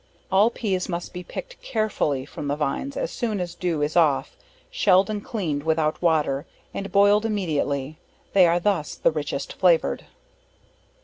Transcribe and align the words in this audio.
All 0.31 0.49
Peas 0.49 0.87
should 0.87 1.13
be 1.13 1.23
picked 1.23 1.61
carefully 1.61 2.25
from 2.25 2.47
the 2.47 2.55
vines 2.55 2.97
as 2.97 3.11
soon 3.11 3.39
as 3.39 3.53
dew 3.53 3.83
is 3.83 3.95
off, 3.95 4.35
shelled 4.71 5.11
and 5.11 5.23
cleaned 5.23 5.61
without 5.61 6.01
water, 6.01 6.47
and 6.73 6.91
boiled 6.91 7.23
immediately; 7.23 7.99
they 8.33 8.47
are 8.47 8.59
thus 8.59 8.95
the 8.95 9.11
richest 9.11 9.53
flavored. 9.53 10.07